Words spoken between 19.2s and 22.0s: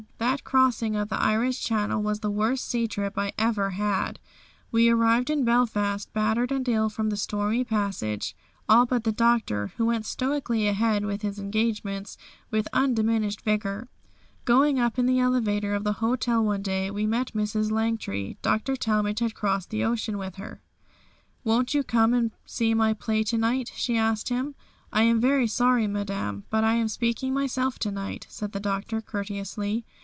crossed the ocean with her. "Won't you